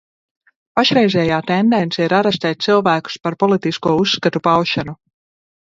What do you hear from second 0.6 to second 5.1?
Pašreizējā tendence ir arestēt cilvēkus par politisko uzskatu paušanu.